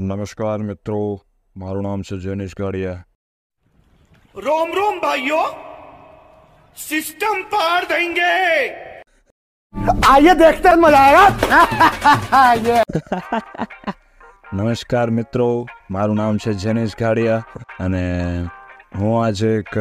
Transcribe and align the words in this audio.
નમસ્કાર 0.00 0.58
મિત્રો 0.60 0.96
મારું 1.56 1.84
નામ 1.84 2.02
છે 2.02 2.16
જેનિશ 2.22 2.54
ગાડિયા 2.56 3.04
रोम 4.38 4.72
रोम 4.74 4.96
भाइयों 5.00 5.44
सिस्टम 6.76 7.38
पार 7.52 7.86
देंगे 7.86 8.32
आइए 10.08 10.34
देखते 10.36 10.68
हैं 10.68 10.78
मजा 10.78 11.00
आएगा 12.40 12.76
નમસ્કાર 14.52 15.06
મિત્રો 15.12 15.48
મારું 15.90 16.16
નામ 16.16 16.38
છે 16.38 16.54
જેનિશ 16.60 16.96
ગાડિયા 16.96 17.40
અને 17.80 18.04
હું 18.94 19.10
આજે 19.16 19.52
એક 19.54 19.72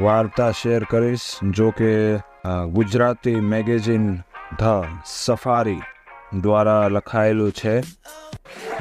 વાર્તા 0.00 0.50
શેર 0.54 0.80
કરીશ 0.86 1.26
જો 1.52 1.70
કે 1.74 1.92
અ, 2.44 2.52
ગુજરાતી 2.72 3.36
મેગેઝિન 3.48 4.06
ધ 4.56 4.86
સફારી 5.16 5.80
દ્વારા 6.40 6.82
લખાયેલું 6.90 7.52
છે 7.54 7.74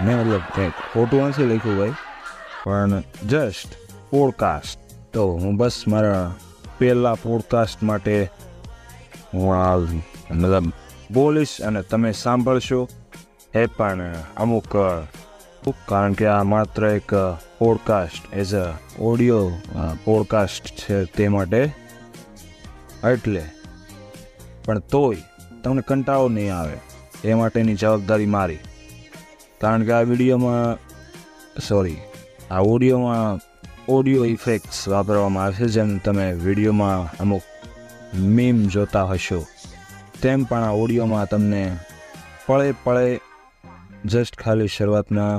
મેં 0.02 0.16
મતલબ 0.16 0.40
કંઈક 0.54 0.70
ખોટું 0.70 1.28
નથી 1.28 1.44
લખ્યું 1.44 1.78
ભાઈ 1.78 1.94
પણ 2.64 3.02
જસ્ટ 3.28 3.68
પોડકાસ્ટ 4.10 4.78
તો 5.12 5.26
હું 5.26 5.56
બસ 5.56 5.84
મારા 5.88 6.34
પહેલાં 6.78 7.22
પોડકાસ્ટ 7.22 7.82
માટે 7.82 8.30
હું 9.34 9.56
મતલબ 10.30 10.72
બોલીશ 11.10 11.60
અને 11.60 11.82
તમે 11.82 12.12
સાંભળશો. 12.12 12.88
એ 13.54 13.66
પણ 13.66 14.14
અમુક 14.36 14.76
કારણ 15.88 16.12
કે 16.12 16.26
આ 16.26 16.42
માત્ર 16.42 16.86
એક 16.86 17.14
podcast 17.58 18.34
as 18.34 18.54
a 18.54 18.74
audio 18.98 19.52
podcast 20.04 20.66
છે 20.66 21.04
તે 21.04 21.28
માટે. 21.28 21.62
એટલે, 23.04 23.42
પણ 24.64 24.78
તોય 24.78 25.16
તમને 25.64 25.82
કંટાળો 25.82 26.28
નહીં 26.28 26.54
આવે. 26.54 26.78
એ 27.24 27.34
માટેની 27.34 27.74
જવાબદારી 27.74 28.26
મારી. 28.26 28.58
કારણ 29.64 29.88
કે 29.88 29.96
આ 29.96 30.04
વિડીયોમાં 30.12 30.70
સોરી 31.68 32.00
આ 32.50 32.62
ઓડિયોમાં 32.74 33.42
ઓડિયો 33.94 34.24
ઇફેક્ટ્સ 34.36 34.78
વાપરવામાં 34.92 35.44
આવશે, 35.46 35.66
જેમ 35.76 35.90
તમે 36.04 36.26
વિડીયોમાં 36.46 37.00
અમુક 37.22 37.44
મીમ 38.36 38.58
જોતા 38.74 39.06
હશો, 39.10 39.40
તેમ 40.22 40.44
પણ 40.48 40.64
આ 40.68 40.78
ઓડિયોમાં 40.82 41.26
તમને 41.32 41.62
પળે 42.46 42.68
પળે 42.84 43.06
જસ્ટ 44.12 44.34
ખાલી 44.42 44.70
શરૂઆતના 44.76 45.34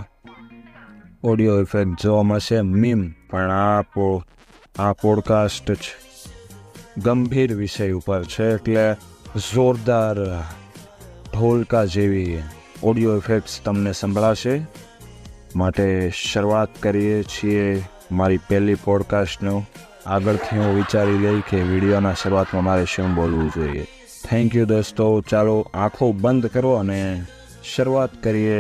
ઓડિયો 1.30 1.58
ઇફેક્ટ 1.66 2.04
જોવા 2.04 2.26
મળશે 2.30 2.58
મીમ 2.82 3.02
પણ 3.30 3.52
આ 3.52 3.82
પો, 3.94 4.06
આ 4.84 4.94
પોડકાસ્ટ 5.02 5.70
ગંભીર 7.06 7.52
વિષય 7.62 7.96
ઉપર 8.00 8.22
છે, 8.34 8.48
એટલે 8.56 8.86
જોરદાર 9.48 10.18
ઢોલકા 11.32 11.86
જેવી 11.96 12.44
ઓડિયો 12.90 13.18
ઇફેક્ટ્સ 13.18 13.54
તમને 13.66 13.92
સંભળાશે. 13.92 14.56
માટે 15.56 15.86
શરૂઆત 16.22 16.72
કરીએ 16.80 17.18
છીએ 17.24 17.66
મારી 18.12 18.42
પહેલી 18.50 18.82
પોડકાસ્ટનો 18.84 19.56
આગળથી 20.06 20.58
હું 20.58 20.76
વિચારી 20.76 21.18
લઈ 21.18 21.40
કે 21.50 21.62
વિડીયોના 21.72 22.14
શરૂઆતમાં 22.14 22.64
મારે 22.64 22.86
શું 22.86 23.16
બોલવું 23.16 23.50
જોઈએ. 23.56 23.86
થેન્ક 24.26 24.56
યુ 24.56 24.66
દોસ્તો. 24.66 25.08
ચાલો 25.22 25.56
આંખો 25.74 26.12
બંધ 26.14 26.46
કરો 26.48 26.76
અને 26.76 27.00
શરૂઆત 27.76 28.14
કરીએ 28.24 28.60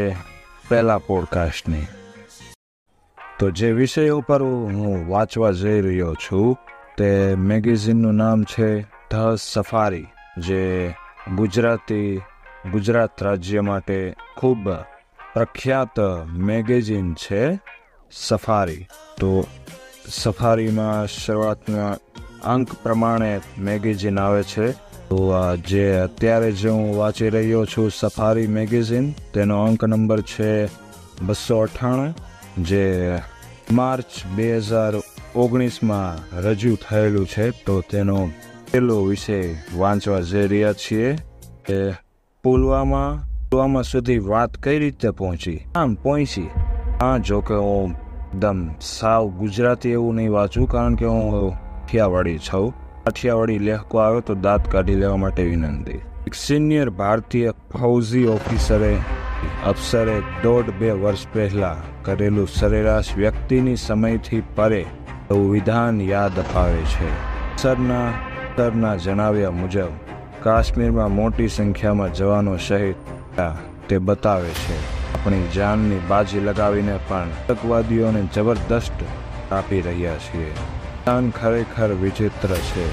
પહેલા 0.69 0.97
પોડકાસ્ટની 0.97 1.85
તો 3.39 3.49
જે 3.51 3.69
વિષય 3.73 4.09
ઉપર 4.09 4.41
હું 4.43 5.09
વાંચવા 5.09 5.51
જઈ 5.61 5.79
રહ્યો 5.81 6.13
છું 6.23 6.57
તે 6.97 7.09
મેગેઝિનનું 7.49 8.15
નામ 8.15 8.43
છે 8.43 8.69
ધ 9.11 9.35
સફારી, 9.37 10.07
જે 10.37 10.61
ગુજરાતી 11.35 12.21
ગુજરાત 12.71 13.23
રાજ્ય 13.23 13.61
માટે 13.61 14.15
ખૂબ 14.37 14.69
પ્રખ્યાત 15.33 15.99
મેગેઝિન 16.37 17.13
છે 17.13 17.59
સફારી. 18.11 18.87
તો 19.19 19.47
સફારીમાં 20.07 21.07
શરૂઆતના 21.07 21.97
અંક 22.43 22.73
પ્રમાણે 22.83 23.41
મેગેઝિન 23.57 24.19
આવે 24.19 24.43
છે. 24.43 24.71
તો 25.09 25.29
આ 25.29 25.55
જે 25.55 25.93
અત્યારે 25.93 26.51
જે 26.51 26.69
હું 26.69 26.97
વાંચી 26.97 27.29
રહ્યો 27.29 27.65
છું 27.65 27.91
સફારી 27.91 28.47
મેગેઝિન, 28.47 29.11
તેનો 29.33 29.65
અંક 29.65 29.83
નંબર 29.83 30.21
છે 30.21 30.65
બસો 31.21 31.57
અઠ્ઠાણું, 31.57 32.13
જે 32.63 33.17
માર્ચ 33.71 34.25
બે 34.35 34.57
હજાર 34.57 34.93
ઓગણીસમાં 35.35 36.37
રજૂ 36.37 36.75
થયેલું 36.75 37.27
છે. 37.27 37.49
તો 37.49 37.81
તેનો 37.81 38.29
પહેલો 38.71 39.03
વિષય 39.03 39.55
વાંચવા 39.73 40.19
જઈ 40.19 40.47
રહ્યા 40.47 40.73
છીએ. 40.73 41.15
કે 41.65 42.04
પુલવામા 42.45 43.19
પુલવામા 43.51 43.81
સુધી 43.81 44.17
વાત 44.17 44.57
કઈ 44.57 44.79
રીતે 44.79 45.09
પહોંચી? 45.09 45.59
આમ 45.75 45.95
પહોંચી. 45.95 46.49
હા, 47.01 47.17
જો 47.17 47.41
કે 47.41 47.53
હું 47.53 47.91
એકદમ 47.91 48.69
સાવ 48.81 49.29
ગુજરાતી 49.29 49.89
એવું 49.89 50.15
નહીં 50.15 50.31
વાંચું, 50.31 50.67
કારણ 50.67 50.95
કે 50.95 51.05
હું 51.05 51.49
કાઠિયાવાડી 51.49 52.37
છું. 52.37 52.69
કાઠિયાવાડી 53.03 53.59
લેખકો 53.59 53.97
આવ્યો 53.97 54.19
તો 54.19 54.35
દાંત 54.35 54.69
કાઢી 54.71 54.95
લેવા 54.95 55.15
માટે 55.15 55.43
વિનંતી. 55.43 55.91
એક 56.27 56.33
સિનિયર 56.33 56.89
ભારતીય 56.89 57.51
ફૌજી 57.51 58.25
ઓફિસરે 58.25 58.97
અફસરે 59.65 60.19
દોઢ 60.19 60.69
બે 60.79 60.91
વર્ષ 60.91 61.27
પહેલા 61.33 61.75
કરેલું 62.01 62.47
સરેરાશ 62.47 63.15
વ્યક્તિની 63.17 63.75
સમયથી 63.75 64.43
પરે 64.55 64.85
એવું 65.31 65.51
વિધાન 65.51 66.01
યાદ 66.01 66.39
અપાવે 66.39 66.81
છે. 66.81 67.13
સરના 67.57 68.09
સરના 68.57 68.95
જણાવ્યા 68.95 69.51
મુજબ 69.51 70.04
કાશ્મીરમાં 70.45 71.11
મોટી 71.11 71.45
સંખ્યામાં 71.49 72.11
જવાનો 72.17 72.51
શહીદ 72.65 72.97
તે 73.87 73.97
બતાવે 74.09 74.51
છે, 74.57 74.75
આપણી 75.13 75.47
જાનની 75.55 76.01
બાજી 76.09 76.43
લગાવીને 76.47 76.97
પણ 77.07 77.31
આતંકવાદીઓને 77.37 78.21
જબરદસ્ત 78.35 78.99
આપી 79.51 79.79
રહ્યા 79.87 80.19
છીએ. 80.25 80.51
વિધાન 80.51 81.31
ખરેખર 81.39 81.95
વિચિત્ર 82.03 82.53
છે 82.69 82.85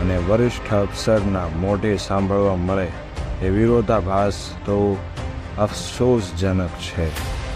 અને 0.00 0.18
વરિષ્ઠ 0.30 0.74
અફસરના 0.80 1.46
મોઢે 1.66 1.94
સાંભળવા 2.08 2.58
મળે 2.64 2.88
એ 3.42 3.54
વિરોધાભાસ 3.58 4.42
તો 4.66 4.80
અફસોસજનક 5.68 6.84
છે. 6.88 7.08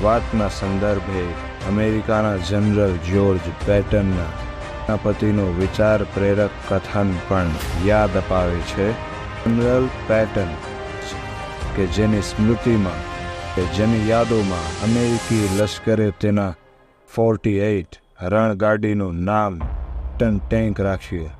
વાતના 0.06 0.54
સંદર્ભે 0.60 1.26
અમેરિકાના 1.68 2.38
જનરલ 2.48 2.98
જ્યોર્જ 3.10 3.52
પેટનના 3.66 4.32
સેનાપતિનું 4.32 5.54
વિચાર 5.60 6.00
પ્રેરક 6.14 6.66
કથન 6.68 7.16
પણ 7.28 7.50
યાદ 7.86 8.20
અપાવે 8.24 8.60
છે. 8.72 8.92
જનરલ 9.44 9.86
પેટન 10.08 10.50
કે 11.76 11.86
જેની 11.86 12.22
સ્મૃતિમાં 12.22 13.00
કે 13.54 13.62
જેની 13.76 14.08
યાદોમાં 14.08 14.68
અમેરિકી 14.84 15.46
લશ્કરે 15.58 16.08
તેના 16.20 16.52
ફોર્ટી 17.14 17.58
એઇટ 17.58 18.00
રણગાડીનું 18.22 19.22
નામ 19.24 19.58
ટન 20.18 20.40
ટેન્ક 20.48 20.80
રાખ્યું 20.80 21.30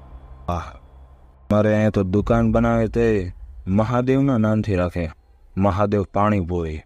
આહ. 0.49 0.67
મારે 1.51 1.75
અહીંયા 1.75 1.91
તો 1.91 2.03
દુકાન 2.03 2.53
બનાવે 2.53 2.89
તે 2.89 3.07
મહાદેવના 3.67 4.39
નામથી 4.39 4.75
રાખે. 4.75 5.07
મહાદેવ 5.57 6.03
પાણી 6.03 6.41
પાણીપુરી 6.41 6.79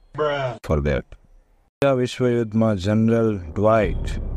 ફોર 0.66 0.80
દેટ 0.80 1.06
બીજા 1.10 1.92
વિશ્વયુદ્ધમાં 1.92 2.76
જનરલ 2.76 3.36
ડ્વાઇટ 3.38 4.33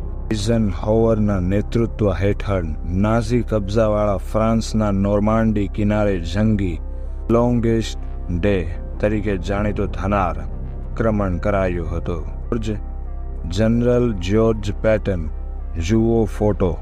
હોવરના 0.71 1.39
નેતૃત્વ 1.39 2.13
હેઠળ 2.13 2.63
નાઝી 2.85 3.41
કબજાવાળા 3.41 4.17
ફ્રાન્સના 4.17 4.91
નોર્માન્ડી 4.91 5.67
કિનારે 5.67 6.19
જંગી 6.19 6.79
લોંગેસ્ટ 7.29 7.97
ડે 8.39 8.75
તરીકે 8.99 9.37
જાણીતો 9.37 9.85
થનાર 9.85 10.39
આક્રમણ 10.39 11.37
કરાયું 11.37 11.97
હતું. 11.97 12.25
જનરલ 13.49 14.13
જ્યોર્જ 14.13 14.73
પેટન 14.81 15.29
જુઓ 15.87 16.25
ફોટો. 16.25 16.77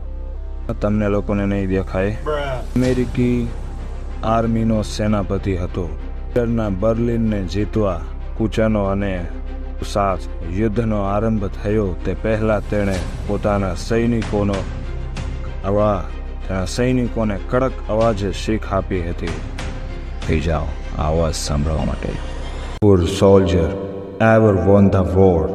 તમને 0.82 1.10
લોકોને 1.10 1.46
નહીં 1.46 1.68
દેખાય? 1.68 2.18
અમેરિકી 2.76 3.48
આર્મીનો 4.24 4.82
સેનાપતિ 4.82 5.58
હતો. 5.58 5.98
બર્લિનને 6.80 7.42
જીતવા 7.42 8.02
કૂચનો 8.38 8.84
અને 8.84 9.26
સાથ 9.84 10.28
યુદ્ધનો 10.60 11.04
આરંભ 11.04 11.48
થયો 11.64 11.96
તે 12.06 12.16
પહેલા 12.16 12.62
તેણે 12.62 12.96
પોતાના 13.28 13.76
સૈનિકોનો 13.76 14.56
અવા 15.66 16.04
તેના 16.48 16.66
સૈનિકોને 16.66 17.40
કડક 17.52 17.90
અવાજે 17.90 18.34
શીખ 18.34 18.74
આપી 18.74 19.02
હતી. 19.02 19.36
થઈ 20.28 20.40
જાઓ 20.40 20.68
અવાજ 20.98 21.34
સાંભળવા 21.34 21.86
માટે. 21.86 22.10
Poor 22.86 23.08
soldier 23.08 23.70
ever 24.22 24.56
won 24.66 24.90
the 24.90 25.14
war 25.16 25.50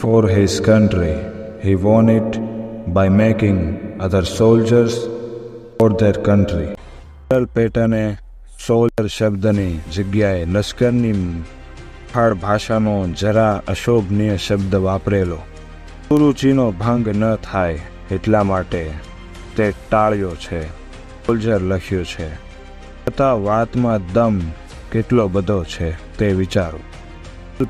for 0.00 0.30
his 0.30 0.60
country 0.62 1.16
he 1.64 1.74
won 1.74 2.08
it 2.08 2.40
by 2.88 3.10
making 3.10 3.60
other 4.00 4.24
soldiers 4.24 4.96
for 5.80 5.92
their 5.92 6.16
country 6.18 7.46
પેટને 7.54 8.18
soldier 8.66 9.08
શબ્દની 9.08 9.80
જગ્યાએ 9.92 10.46
લશ્કરની 10.46 11.42
ફાળ 12.14 12.34
ભાષાનો 12.34 12.94
જરા 13.20 13.62
અશોભનીય 13.68 14.36
શબ્દ 14.36 14.74
વાપરેલો. 14.86 15.38
ગુરુજીનો 16.10 16.66
ભંગ 16.70 17.08
ન 17.08 17.24
થાય 17.36 17.78
એટલા 18.10 18.44
માટે 18.44 18.82
તે 19.56 19.72
ટાળ્યો 19.90 20.30
છે 20.34 20.62
સોલ્જર 21.26 21.60
લખ્યું 21.62 22.04
છે. 22.04 22.28
છતાં 23.04 23.42
વાતમાં 23.44 24.12
દમ 24.12 24.40
કેટલો 24.92 25.28
બધો 25.28 25.64
છે 25.64 26.16
તે 26.16 26.32
વિચારો. 26.32 26.80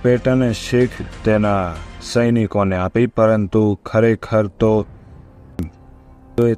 પેટને 0.02 0.52
શીખ 0.52 0.90
તેના 1.24 1.74
સૈનિકોને 2.02 2.76
આપી, 2.76 3.06
પરંતુ 3.06 3.62
ખરેખર 3.84 4.46
તો 4.46 4.86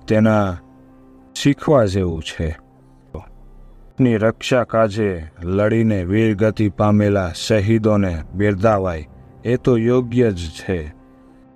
તેના 0.09 0.57
શીખવા 1.35 1.85
જેવું 1.85 2.23
છે. 2.23 2.49
ની 4.03 4.17
રક્ષા 4.17 4.65
કાજે 4.65 5.11
લડીને 5.43 6.05
વીરગતિ 6.05 6.69
પામેલા 6.69 7.33
શહીદોને 7.37 8.15
બિરદાવાય, 8.35 9.09
એ 9.45 9.57
તો 9.57 9.77
યોગ્ય 9.79 10.31
જ 10.31 10.37
છે. 10.37 10.79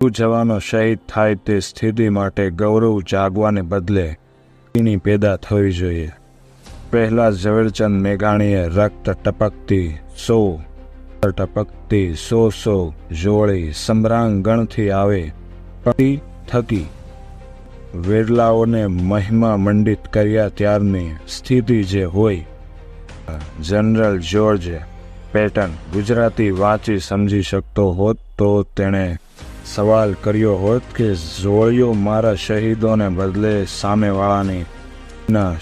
તું 0.00 0.10
જવાનો 0.10 0.58
શહીદ 0.58 0.98
થાય 1.08 1.34
તે 1.34 1.60
સ્થિતિ 1.60 2.08
માટે 2.08 2.50
ગૌરવ 2.50 3.00
જાગવાને 3.00 3.62
બદલે 3.62 4.06
તેની 4.74 4.96
પેદા 4.96 5.36
થવી 5.36 5.72
જોઈએ. 5.72 6.10
પહેલા 6.90 7.30
ઝવેરચંદ 7.30 8.02
મેઘાણીએ 8.02 8.64
રક્ત 8.68 9.10
ટપકતી 9.10 9.88
સો 10.26 10.60
ટપકતી 11.22 12.14
સો 12.14 12.48
સો 12.48 12.94
જોળી 13.22 13.72
સમ્રાંગણથી 13.76 14.90
આવે. 14.90 15.32
પતિ 15.84 16.20
થકી 16.48 16.86
વેરલાઓને 17.96 18.86
મહિમા 18.86 19.56
મંડિત 19.56 19.98
કર્યા 20.12 20.48
ત્યારની 20.48 21.10
સ્થિતિ 21.28 21.82
જે 21.82 22.04
હોય. 22.04 22.46
જનરલ 23.62 24.18
જ્યોર્જ 24.18 24.62
પેટન 25.32 25.68
ગુજરાતી 25.92 26.50
વાંચી 26.50 26.98
સમજી 26.98 27.42
શકતો 27.42 27.92
હોત 27.92 28.16
તો 28.38 28.62
તેણે 28.62 29.16
સવાલ 29.66 30.14
કર્યો 30.22 30.56
હોત 30.56 30.82
કે 30.96 31.14
જોડીઓ 31.14 31.92
મારા 31.92 32.34
શહીદોને 32.34 33.08
બદલે 33.08 33.66
સામેવાળાની 33.66 34.64
ના 35.30 35.56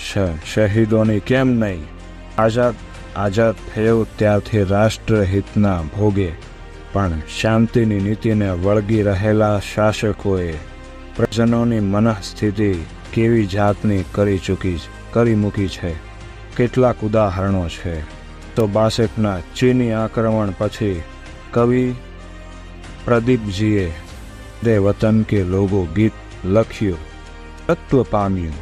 શહીદોની 0.54 1.20
કેમ 1.20 1.48
નહીં? 1.48 1.84
આઝાદ 2.38 2.74
આઝાદ 3.16 3.54
થયો 3.74 4.06
ત્યારથી 4.16 4.62
રાષ્ટ્રહિતના 4.62 5.82
ભોગે. 5.82 6.32
પણ 6.92 7.12
શાંતિની 7.40 8.00
નીતિને 8.00 8.50
વળગી 8.50 9.02
રહેલા 9.02 9.60
શાસકોએ 9.74 10.54
પ્રજનોની 11.16 11.80
મનઃસ્થિતિ 11.80 12.74
કેવી 13.12 13.46
જાતની 13.46 14.04
કરી 14.12 14.38
ચૂકી 14.38 14.78
કરી 15.12 15.34
મૂકી 15.34 15.68
છે? 15.68 15.94
કેટલાક 16.56 17.00
ઉદાહરણો 17.02 17.68
છે. 17.68 18.00
તો 18.54 18.66
બાસેટના 18.66 19.40
ચીની 19.56 19.92
આક્રમણ 19.92 20.52
પછી 20.58 21.02
કવિ 21.50 21.94
પ્રદીપજીએ 23.04 23.92
દે 24.62 24.78
વતન 24.78 25.22
કે 25.22 25.44
લોગો 25.44 25.86
ગીત 25.94 26.12
લખ્યું, 26.44 26.98
તત્વ 27.66 28.02
પામ્યું. 28.02 28.54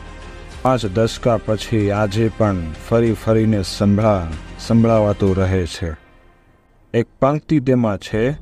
પાંચ 0.62 0.86
દશકા 0.86 1.36
પછી 1.36 1.90
આજે 1.90 2.30
પણ 2.38 2.56
ફરી 2.88 3.12
ફરીને 3.12 3.62
સંભળા, 3.62 4.30
સંભળાવાતું 4.66 5.36
રહે 5.36 5.66
છે. 5.66 5.90
એક 6.94 7.06
પંક્તિ 7.20 7.60
તેમાં 7.60 7.98
છે 7.98 8.36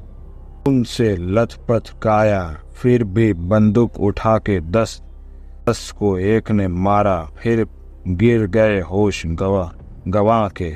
ઉનસે 0.67 1.17
લથપથ 1.17 1.91
કાયા 1.99 2.57
फिर 2.80 3.04
भी 3.10 3.28
बंदूक 3.46 4.00
उठा 4.02 4.38
के 4.40 4.60
दस 4.72 5.02
दस 5.68 5.84
को 5.94 6.18
एक 6.30 6.52
ने 6.54 6.68
मारा 6.80 7.20
फिर 7.38 7.66
गिर 8.18 8.46
गए 8.50 8.82
होश 8.90 9.22
गवा 9.36 9.64
गवा 10.10 10.42
के 10.54 10.72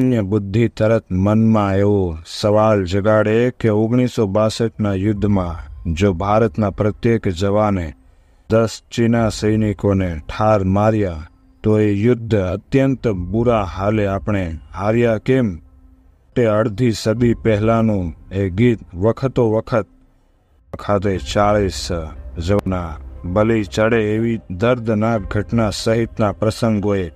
અન્ય 0.00 0.22
બુદ્ધિ 0.24 0.64
તરત 0.70 1.04
મનમાં 1.16 1.74
એવો 1.76 1.98
સવાલ 2.30 2.80
જગાડે 2.84 3.36
કે 3.54 3.68
ઓગણીસો 3.72 4.24
બાસઠના 4.28 4.94
યુદ્ધમાં 4.96 5.92
જો 5.92 6.08
ભારતના 6.14 6.70
પ્રત્યેક 6.70 7.28
જવાને 7.34 7.86
દસ 8.50 8.72
ચીના 8.90 9.28
સૈનિકોને 9.30 10.10
ઠાર 10.22 10.60
માર્યા 10.70 11.26
તો 11.64 11.76
એ 11.80 11.90
યુદ્ધ 11.96 12.34
અત્યંત 12.46 13.04
બુરા 13.28 13.64
હાલે 13.74 14.04
આપણે 14.08 14.44
હાર્યા 14.74 15.24
કેમ 15.26 15.48
તે 16.36 16.44
અડધી 16.50 16.94
સદી 16.94 17.34
પહેલાનું 17.36 18.06
એ 18.32 18.44
ગીત 18.52 18.80
વખતો 18.96 19.44
વખત 19.52 19.88
ખાતે 20.73 21.17
ચાળીસ 21.33 21.87
જવના 22.37 22.97
બલી 23.25 23.63
ચડે 23.63 23.97
એવી 23.97 24.41
દર્દનાક 24.49 25.21
ઘટના 25.21 25.69
સહિતના 25.69 26.31
પ્રસંગોએ 26.31 27.11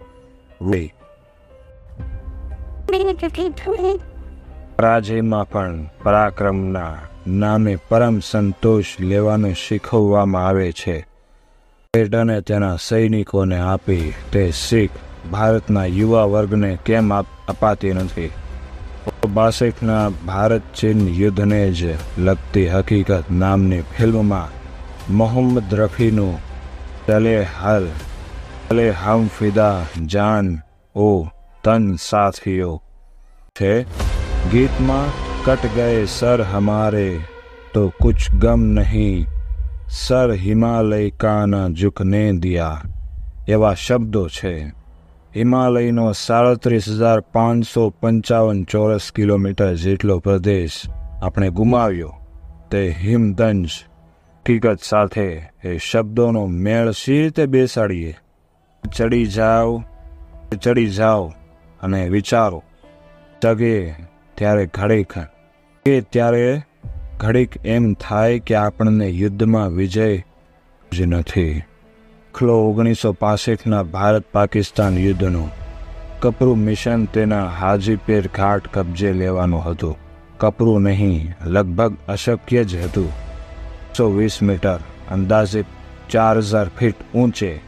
પરાજયમાં 4.75 5.50
પણ 5.50 5.89
પરાક્રમના 6.03 6.97
નામે 7.27 7.77
પરમ 7.89 8.19
સંતોષ 8.19 8.85
લેવાનું 9.00 9.53
શીખવવામાં 9.53 10.47
આવે 10.47 10.71
છે. 10.71 11.06
પેટને 11.94 12.41
તેના 12.41 12.75
સૈનિકોને 12.75 13.59
આપી 13.59 14.13
તે 14.31 14.51
શીખ 14.51 14.89
ભારતના 15.31 15.85
યુવા 15.85 16.23
વર્ગને 16.23 16.77
કેમ 16.85 17.13
અપાતી 17.19 17.94
નથી? 17.94 18.31
બાસઠના 19.27 20.11
ભારત 20.27 20.63
ચીન 20.75 21.07
યુદ્ધને 21.07 21.71
જ 21.71 21.95
લગતી 22.17 22.67
હકીકત 22.67 23.29
નામની 23.31 23.81
ફિલ્મમાં 23.81 24.49
મોહમ્મદ 25.09 25.73
રફીનું 25.73 26.35
ચલે 27.07 27.43
હલ 27.43 27.87
ચલે 28.69 28.91
હમ 28.91 29.27
ફિદા, 29.27 29.85
જાન 30.05 30.61
ઓ 30.95 31.27
તન 31.63 31.95
સાથીઓ 31.95 32.81
છે. 33.55 33.85
ગીતમાં 34.51 35.09
કટ 35.45 35.71
ગયે 35.75 36.05
સર 36.05 36.43
હમારે 36.43 37.21
તો 37.73 37.89
કુછ 38.01 38.31
ગમ 38.39 38.61
નહીં, 38.61 39.25
સર 39.89 40.35
હિમાલય 40.35 41.09
કાના 41.09 41.69
ઝુકને 41.69 42.33
દિયા 42.33 42.81
એવા 43.47 43.73
શબ્દો 43.73 44.27
છે. 44.27 44.71
હિમાલયનો 45.35 46.12
સાડત્રીસ 46.12 46.89
હજાર 46.89 47.19
પાંચસો 47.19 47.89
પંચાવન 47.89 48.63
ચોરસ 48.63 49.12
કિલોમીટર 49.15 49.74
જેટલો 49.74 50.19
પ્રદેશ 50.19 50.81
આપણે 51.21 51.50
ગુમાવ્યો. 51.50 52.13
તે 52.71 52.89
હિમદંજ 52.89 53.68
હકીકત 53.68 54.77
સાથે 54.83 55.50
એ 55.63 55.77
શબ્દોનો 55.77 56.45
મેળ 56.45 56.91
સી 56.91 57.21
રીતે 57.21 57.45
બેસાડીએ? 57.45 58.18
ચડી 58.97 59.25
જાઓ 59.25 59.83
ચડી 60.62 60.89
જાઓ 60.89 61.33
અને 61.81 62.09
વિચારો. 62.09 62.63
જગે 63.44 63.91
ત્યારે 64.35 64.65
ઘડીક. 64.65 65.13
કે 65.85 66.01
ત્યારે? 66.01 66.62
ઘડીક 67.18 67.65
એમ 67.65 67.94
થાય 67.94 68.39
કે 68.39 68.56
આપણને 68.56 69.09
યુદ્ધમાં 69.09 69.69
વિજય 69.69 70.18
જ 70.94 71.01
નથી. 71.01 71.62
દાખલો 72.33 72.53
ઓગણીસો 72.69 73.13
પાસઠના 73.13 73.83
ભારત 73.83 74.24
પાકિસ્તાન 74.31 74.97
યુદ્ધનું. 74.97 75.50
કપરું 76.19 76.57
મિશન 76.57 77.06
તેના 77.06 77.47
હાજીપીર 77.47 78.30
ઘાટ 78.35 78.68
કબજે 78.74 79.13
લેવાનું 79.13 79.65
હતું. 79.65 79.97
કપરું 80.38 80.81
નહીં, 80.81 81.33
લગભગ 81.45 81.94
અશક્ય 82.07 82.63
જ 82.63 82.75
હતું. 82.75 83.12
સો 83.97 84.09
વીસ 84.09 84.44
મીટર, 84.44 84.80
અંદાજે 85.11 85.63
ચાર 86.09 86.37
હજાર 86.37 86.69
ફીટ 86.80 86.95
ઊંચે. 87.16 87.61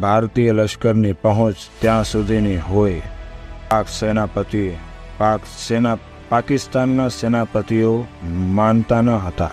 ભારતીય 0.00 0.52
લશ્કરની 0.52 1.12
પહોંચ 1.12 1.54
ત્યાં 1.80 2.04
સુધીની 2.04 2.56
હોય. 2.56 3.02
પાક 3.70 3.88
સેનાપતિએ, 3.88 4.76
પાક 5.18 5.40
સેના, 5.68 5.98
પાકિસ્તાનના 6.28 7.08
સેનાપતિઓ 7.08 8.04
માનતા 8.30 9.00
ન 9.00 9.10
હતા. 9.10 9.50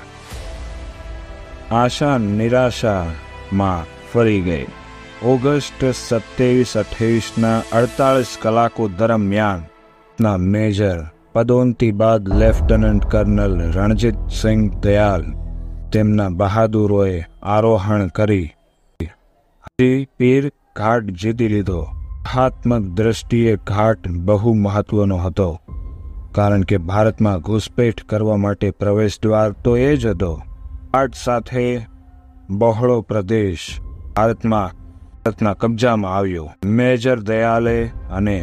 આશા, 1.71 2.17
નિરાશા 2.17 3.05
માં 3.53 3.85
ફરી 4.13 4.41
ગઈ. 4.41 4.65
ઓગસ્ટ 5.23 5.85
સત્યાવીસ 5.85 6.77
અઠ્યાવીસના 6.77 7.57
અડતાલીસ 7.73 8.37
કલાકો 8.41 8.87
દરમિયાન 8.99 9.61
ના 10.19 10.37
મેજર 10.37 10.99
પદોન્નતિ 11.33 11.91
બાદ 11.91 12.29
લેફ્ટનન્ટ 12.35 13.05
કર્નલ 13.05 13.53
રણજીત 13.71 14.17
સિંહ 14.41 14.63
દયાલ 14.79 15.23
તેમના 15.93 16.29
બહાદુરોએ 16.29 17.15
આરોહણ 17.43 18.07
કરી. 18.07 18.47
પીર 20.17 20.51
ઘાટ 20.75 21.03
જીતી 21.21 21.47
લીધો. 21.47 21.81
હાત્મક 22.33 22.83
દ્રષ્ટિએ 22.97 23.55
ઘાટ 23.67 24.07
બહુ 24.25 24.53
મહત્વનો 24.55 25.17
હતો, 25.17 25.49
કારણ 26.31 26.61
કે 26.61 26.77
ભારતમાં 26.89 27.39
ઘૂસપેઠ 27.39 28.03
કરવા 28.03 28.37
માટે 28.37 28.67
પ્રવેશ 28.71 29.17
દ્વાર 29.23 29.49
તો 29.63 29.77
એ 29.77 29.95
જ 29.95 30.07
હતો. 30.07 30.33
ઘાટ 30.93 31.15
સાથે 31.15 31.65
બહોળો 32.49 32.97
પ્રદેશ 33.09 33.65
ભારતમાં 34.15 34.71
ભારતના 35.23 35.59
કબજામાં 35.61 36.13
આવ્યો. 36.17 36.47
મેજર 36.77 37.17
દયાલે 37.29 37.77
અને 38.17 38.37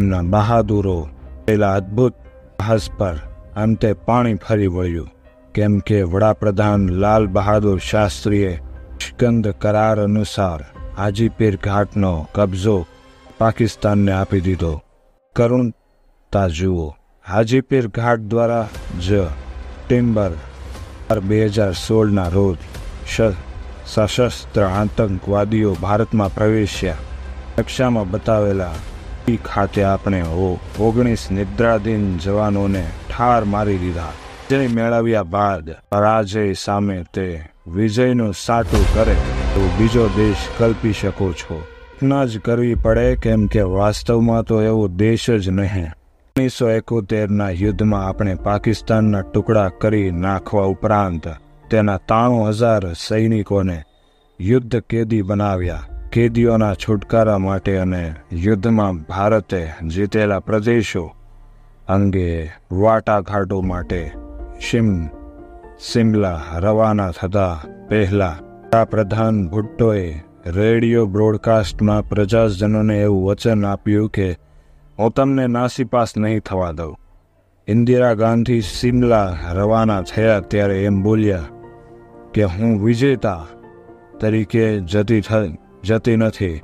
એમના 0.00 0.24
બહાદુરો 0.34 0.98
પેલા 1.46 1.74
અદ્ભુત 1.80 2.14
સાહસ 2.58 2.86
પર 2.98 3.16
અંતે 3.56 3.90
પાણી 4.06 4.40
ફરી 4.44 4.72
વળ્યું. 4.76 5.14
કેમ 5.54 5.74
કે 5.80 5.98
વડાપ્રધાન 6.12 6.82
લાલ 7.02 7.24
બહાદુર 7.36 7.78
શાસ્ત્રીએ 7.90 8.52
સ્કંદ 9.00 9.46
કરાર 9.62 9.96
અનુસાર 10.00 10.60
હાજીપીર 10.98 11.56
ઘાટનો 11.66 12.12
કબજો 12.34 12.76
પાકિસ્તાનને 13.38 14.12
આપી 14.12 14.44
દીધો. 14.46 14.74
કરુણતા 15.36 16.48
જુઓ 16.58 16.88
હાજીપીર 17.24 17.86
ઘાટ 17.96 18.20
દ્વારા 18.30 18.66
જ 19.06 19.08
ટિમ્બર, 19.84 20.32
બે 21.28 21.38
હજાર 21.46 21.72
સોળના 21.86 22.30
રોજ 22.36 22.58
સશસ્ત્ર 23.86 24.62
આતંકવાદીઓ 24.62 25.74
ભારતમાં 25.74 26.34
પ્રવેશ્યા. 26.34 26.94
નકશામાં 27.58 28.10
બતાવેલા 28.10 28.72
ખાતે 29.36 29.82
આપણે 29.84 30.22
ઓગણીસ 30.80 31.30
નિદ્રાધીન 31.30 32.18
જવાનોને 32.18 32.86
ઠાર 33.10 33.44
મારી 33.44 33.78
દીધા. 33.78 34.12
વિજય 34.50 34.66
મેળવ્યા 34.66 35.22
બાદ 35.22 35.70
પરાજય 35.70 36.52
સામે 36.52 37.04
તે 37.14 37.48
વિજયનું 37.66 38.34
સાટું 38.34 38.94
કરે. 38.94 39.14
તો 39.54 39.70
બીજો 39.78 40.08
દેશ 40.16 40.36
કલ્પી 40.58 40.92
શકો 40.92 41.32
છો. 41.32 41.64
ના 42.02 42.24
જ 42.24 42.38
કરવી 42.38 42.74
પડે 42.74 43.16
કેમ 43.16 43.46
કે 43.46 43.62
વાસ્તવમાં 43.62 44.42
તો 44.42 44.62
એવો 44.62 44.88
દેશ 44.88 45.30
જ 45.30 45.48
નહીં. 45.48 45.84
ઓગણીસો 45.84 46.70
એકોતેરના 46.70 47.50
યુદ્ધમાં 47.50 48.08
આપણે 48.08 48.34
પાકિસ્તાનના 48.34 49.20
ટુકડા 49.20 49.68
કરી 49.68 50.10
નાખવા 50.10 50.64
ઉપરાંત 50.64 51.28
તેના 51.70 52.00
ત્રાણું 52.08 52.48
હજાર 52.48 52.92
સૈનિકોને 52.92 53.78
યુદ્ધ 54.40 54.80
કેદી 54.80 55.22
બનાવ્યા. 55.22 55.86
કેદીઓના 56.12 56.74
છુટકારા 56.74 57.38
માટે 57.38 57.76
અને 57.76 58.14
યુદ્ધમાં 58.32 59.00
ભારતે 59.02 59.60
જીતેલા 59.94 60.40
પ્રદેશો 60.40 61.04
અંગે 61.88 62.28
વાટાઘાટો 62.72 63.60
માટે 63.60 64.00
શિમ, 64.60 64.88
સિમલા 65.80 66.40
રવાના 66.54 67.10
થતા 67.10 67.58
પહેલા 67.88 68.84
પ્રધાન 68.90 69.48
ભુટ્ટોએ 69.48 70.06
રેડિયો 70.46 71.06
બ્રોડકાસ્ટમાં 71.06 72.08
પ્રજાજનોને 72.08 72.96
એવું 73.00 73.26
વચન 73.26 73.64
આપ્યું 73.64 74.10
કે, 74.10 74.28
હું 74.98 75.10
તમને 75.10 75.46
નાસીપાસ 75.46 76.16
નહીં 76.16 76.40
થવા 76.40 76.72
દઉં. 76.72 76.96
ઇન્દિરા 77.68 78.14
ગાંધી 78.14 78.60
સિમલા 78.60 79.36
રવાના 79.52 80.02
થયા 80.02 80.40
ત્યારે 80.40 80.84
એમ 80.84 81.02
બોલ્યા 81.02 81.44
કે 82.38 82.44
હું 82.44 82.74
વિજેતા 82.84 83.46
તરીકે 84.20 84.80
જતી 84.80 85.22
જતી 85.84 86.16
નથી. 86.16 86.60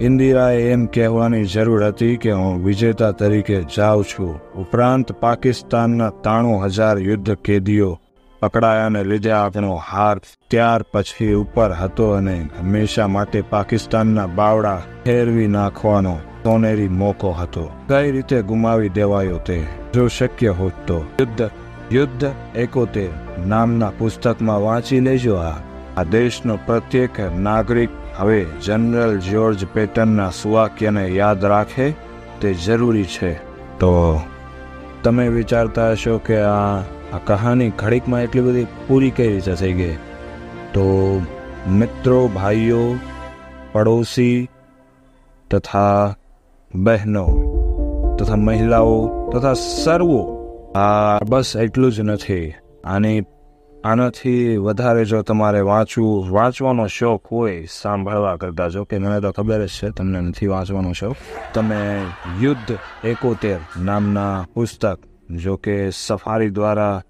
ઇન્દિરાએ 0.00 0.60
એમ 0.72 0.86
કહેવાની 0.86 1.44
જરૂર 1.44 1.86
હતી 1.86 2.16
કે 2.16 2.32
હું 2.32 2.64
વિજેતા 2.64 3.10
તરીકે 3.10 3.62
જાઉં 3.76 4.04
છું. 4.04 4.40
ઉપરાંત 4.54 5.12
પાકિસ્તાનના 5.12 6.10
ત્રાણું 6.10 6.64
હજાર 6.64 6.98
યુદ્ધ 6.98 7.34
કેદીઓ 7.34 8.00
પકડાયાને 8.40 9.04
લીધે 9.04 9.30
આપણો 9.30 9.74
હાર 9.74 10.20
ત્યાર 10.50 10.84
પછી 10.92 11.32
ઉપર 11.32 11.72
હતો 11.72 12.10
અને 12.10 12.36
હંમેશા 12.60 13.08
માટે 13.08 13.42
પાકિસ્તાનના 13.42 14.26
બાવડા 14.26 14.82
ફેરવી 15.04 15.46
નાખવાનો 15.46 16.14
સોનેરી 16.44 16.88
મોકો 16.88 17.32
હતો. 17.32 17.70
કઈ 17.88 18.10
રીતે 18.10 18.42
ગુમાવી 18.42 18.88
દેવાયો 18.88 19.38
તે 19.38 19.58
જો 19.94 20.08
શક્ય 20.08 20.48
હોત 20.48 20.72
તો 20.86 20.98
યુદ્ધ 21.20 21.42
યુદ્ધ 21.92 22.30
એકોતેર 22.56 23.10
નામના 23.46 23.92
પુસ્તકમાં 23.98 24.62
વાંચી 24.62 25.00
લેજો 25.00 25.34
આ. 25.34 25.54
આ 25.96 26.02
દેશનો 26.02 26.58
પ્રત્યેક 26.66 27.10
નાગરિક 27.38 27.88
હવે 28.16 28.46
જનરલ 28.64 29.18
જ્યોર્જ 29.18 29.66
પેટનના 29.66 30.30
સુવાક્યને 30.30 31.08
યાદ 31.08 31.44
રાખે, 31.44 31.94
તે 32.40 32.54
જરૂરી 32.54 33.04
છે. 33.04 33.34
તો 33.78 34.20
તમે 35.02 35.28
વિચારતા 35.28 35.90
હશો 35.90 36.18
કે 36.18 36.40
આ 36.40 36.78
આ 37.12 37.18
કહાની 37.24 37.70
ઘડીકમાં 37.70 38.22
એટલી 38.22 38.42
બધી 38.42 38.66
પૂરી 38.88 39.10
કઈ 39.10 39.32
રીતે 39.32 39.54
થઈ 39.54 39.72
ગઈ? 39.72 39.94
તો 40.74 41.20
મિત્રો, 41.70 42.28
ભાઈઓ, 42.28 42.94
પડોશી 43.72 44.48
તથા 45.50 46.14
બહેનો 46.74 47.26
તથા 48.18 48.36
મહિલાઓ 48.36 49.08
તથા 49.30 49.52
સર્વો 49.52 50.31
આ 50.74 51.18
બસ 51.24 51.56
એટલું 51.56 51.92
જ 51.92 52.00
નથી. 52.00 52.54
આની, 52.84 53.22
આનાથી 53.84 54.56
વધારે 54.56 55.04
જો 55.04 55.22
તમારે 55.22 55.60
વાંચવું, 55.60 56.30
વાંચવાનો 56.30 56.86
શોખ 56.86 57.32
હોય, 57.32 57.66
સાંભળવા 57.66 58.36
કરતા 58.36 58.68
જો 58.68 58.84
કે 58.84 58.98
મને 58.98 59.20
તો 59.20 59.32
ખબર 59.32 59.66
જ 59.66 59.68
છે, 59.68 59.90
તમને 59.90 60.20
નથી 60.20 60.46
વાંચવાનો 60.46 60.92
શોખ. 60.92 61.16
તમે 61.54 62.04
યુદ્ધ 62.40 62.78
એકોતેર 63.04 63.58
નામના 63.80 64.46
પુસ્તક 64.54 64.98
જો 65.30 65.56
કે 65.56 65.90
સફારી 65.90 66.50
દ્વારા 66.50 67.02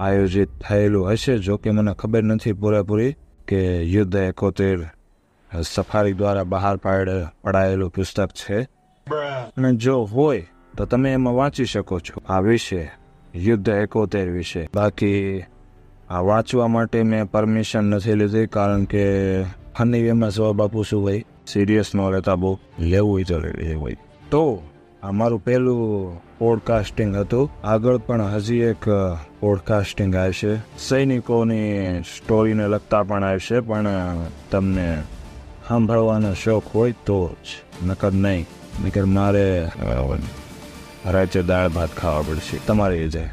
આયોજિત 0.00 0.48
થયેલું 0.68 1.12
હશે, 1.12 1.38
જો 1.38 1.56
કે 1.56 1.70
મને 1.70 1.94
ખબર 1.94 2.22
નથી 2.22 2.52
પૂરેપૂરી 2.52 3.16
કે 3.48 3.82
યુદ્ધ 3.82 4.16
એકોતેર 4.16 4.90
સફારી 5.62 6.12
દ્વારા 6.12 6.44
બહાર 6.44 6.76
પાડ, 6.76 7.08
પડાયેલું 7.42 7.90
પુસ્તક 7.90 8.28
છે. 8.28 8.62
અને 9.56 9.72
જો 9.72 10.02
હોય 10.02 10.46
તો 10.76 10.84
તમે 10.84 11.12
એમાં 11.12 11.34
વાંચી 11.34 11.64
શકો 11.64 11.98
છો 12.00 12.22
આ 12.28 12.40
વિશે, 12.40 12.90
યુદ્ધ 13.34 13.68
એકોતેર 13.68 14.30
વિશે. 14.30 14.68
બાકી 14.74 15.44
આ 16.10 16.20
વાંચવા 16.20 16.66
માટે 16.66 17.02
મેં 17.02 17.24
પરમિશન 17.24 17.84
નથી 17.84 18.14
લીધી 18.14 18.46
કારણ 18.46 18.84
કે 18.84 19.04
ફની 19.78 20.02
વેમાં 20.02 20.30
જવાબ 20.30 20.62
આપું 20.62 20.84
છું 20.84 21.04
ભાઈ. 21.04 21.24
સિરિયસ 21.46 21.94
ન 21.94 22.10
રહેતા 22.10 22.34
બહુ. 22.34 22.58
લેવું 22.78 23.12
હોય 23.12 23.24
તો 23.24 23.38
લેવું 23.38 23.90
તો 24.30 24.62
આ 25.02 25.10
મારું 25.10 25.44
પહેલું 25.44 26.20
પોડકાસ્ટિંગ 26.38 27.16
હતું. 27.16 27.50
આગળ 27.64 27.96
પણ 27.96 28.22
હજી 28.22 28.56
એક 28.56 28.88
પોડકાસ્ટિંગ 29.40 30.16
આવશે 30.16 30.56
સૈનિકોની 30.78 32.00
સ્ટોરીને 32.02 32.66
લગતા 32.66 33.02
પણ 33.02 33.24
આવશે 33.24 33.60
પણ 33.60 33.86
તમને 34.50 35.02
સાંભળવાનો 35.68 36.34
શોખ 36.34 36.62
હોય 36.74 36.94
તો 37.06 37.36
જ. 37.44 37.46
નકર 37.86 38.12
નહીં. 38.12 38.46
નકર 38.86 39.04
મારે 39.04 39.64
રાતે 41.14 41.40
દાળ 41.48 41.68
ભાત 41.74 41.92
ખાવા 41.96 42.22
પડશે. 42.28 42.56
તમારી 42.66 43.02
રીતે 43.02 43.24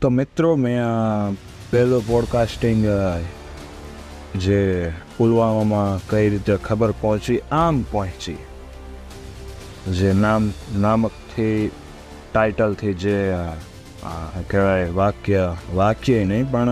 તો 0.00 0.08
મિત્રો, 0.10 0.50
મેં 0.56 0.78
આ 0.84 1.32
પહેલો 1.70 1.98
પોડકાસ્ટિંગ 2.06 2.80
જે 4.44 4.60
પુલવામામાં 5.16 6.00
કઈ 6.10 6.26
રીતે 6.32 6.54
ખબર 6.64 6.90
પહોંચી, 7.00 7.40
આમ 7.52 7.76
પહોંચી. 7.90 8.40
જે 9.98 10.10
નામ, 10.14 10.42
નામકથી 10.76 11.60
ટાઇટલથી 12.32 12.94
જે 13.04 13.16
કહેવાય 14.50 14.88
વાક્ય 14.98 15.44
વાક્ય 15.74 16.24
નહીં, 16.24 16.50
પણ 16.50 16.70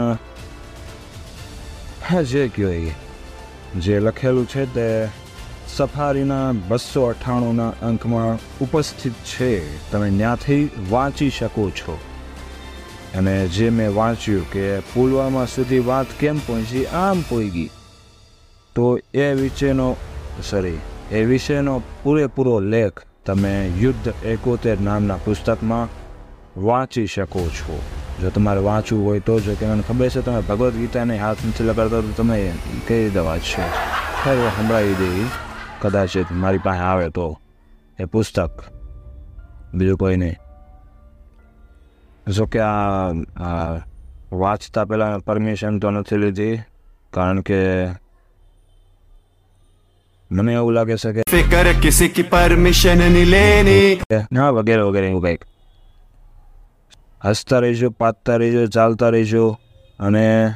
હા, 2.07 2.23
જે 2.33 2.43
કહેવાય 2.49 2.95
જે 3.79 3.95
લખેલું 4.01 4.47
છે 4.49 4.65
તે 4.75 4.87
સફારીના 5.77 6.53
બસો 6.69 7.03
અઠ્ઠાણુંના 7.07 7.73
અંકમાં 7.83 8.39
ઉપસ્થિત 8.61 9.13
છે. 9.13 9.51
તમે 9.91 10.09
ત્યાંથી 10.11 10.71
વાંચી 10.91 11.31
શકો 11.31 11.71
છો. 11.71 11.99
અને 13.19 13.35
જે 13.49 13.71
મેં 13.71 13.95
વાંચ્યું 13.95 14.51
કે 14.51 14.65
પુલવામા 14.95 15.45
સુધી 15.45 15.79
વાત 15.91 16.07
કેમ 16.21 16.39
પહોંચી, 16.47 16.87
આમ 16.87 17.23
પહોંચી. 17.29 17.71
તો 18.75 18.99
એ 19.15 19.35
વિશેનો 19.35 19.97
સોરી 20.51 20.79
એ 21.13 21.25
વિશેનો 21.25 21.83
પૂરેપૂરો 22.03 22.61
લેખ 22.61 23.03
તમે 23.27 23.55
યુદ્ધ 23.81 24.09
એકોતેર 24.25 24.79
નામના 24.81 25.19
પુસ્તકમાં 25.25 25.89
વાંચી 26.57 27.07
શકો 27.07 27.43
છો. 27.59 27.81
જો 28.23 28.31
તમારે 28.31 28.61
વાંચવું 28.61 29.05
હોય 29.07 29.21
તો 29.21 29.41
જો 29.41 29.55
કે 29.55 29.67
મને 29.67 29.83
ખબર 29.83 30.09
છે, 30.09 30.23
તમે 30.23 30.41
ભગવદ્ 30.41 30.75
ગીતાને 30.77 31.19
હાથ 31.19 31.45
નથી 31.49 31.65
લગાડતા 31.65 32.01
તો 32.01 32.13
તમે 32.17 32.53
કહી 32.89 33.11
દેવા 33.11 33.27
વાંચશો 33.29 33.63
ખરું 34.25 34.51
સંભળાવી 34.57 34.95
દે. 34.95 35.50
કદાચ 35.81 36.09
મારી 36.33 36.59
પાસે 36.59 36.81
આવે 36.81 37.09
તો 37.09 37.41
એ 37.99 38.05
પુસ્તક. 38.05 38.51
બીજું 39.75 39.99
કોઈ 39.99 40.17
નહીં. 40.17 40.37
જો 42.29 42.47
કે 42.47 42.61
આ 42.61 43.11
વાંચતા 44.33 44.85
પહેલાં 44.85 45.19
પરમિશન 45.19 45.79
તો 45.79 45.91
નથી 45.91 46.17
લીધી 46.17 46.57
કારણ 47.13 47.41
કે 47.41 47.87
મને 50.31 50.53
એવું 50.53 50.73
લાગે 50.73 50.97
છે 50.97 51.13
કે 51.13 51.23
ફિકર 51.31 51.73
કિસી 51.83 52.09
કી 52.09 52.23
પરમિશનની 52.23 53.25
લેની. 53.25 54.01
ના 54.33 54.51
વગેરે 54.51 54.83
વગેરે 54.83 55.09
એવું 55.09 55.23
કંઈક. 55.23 55.45
હસતા 57.25 57.59
રહીશું 57.59 57.91
પાતતા 57.91 58.37
રહીશું 58.37 58.69
ચાલતા 58.69 59.09
રહીશું 59.09 59.61
અને 60.01 60.55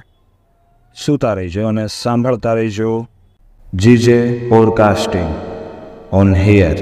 સૂતા 0.95 1.35
રહીશું 1.35 1.67
અને 1.69 1.87
સાંભળતા 1.87 2.55
રહીશું 2.55 3.11
જીજે 3.77 4.17
પોડકાસ્ટિંગ 4.49 5.31
ઓન 6.13 6.35
હિયર 6.35 6.79